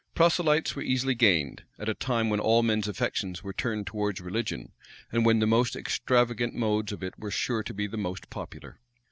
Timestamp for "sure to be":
7.29-7.87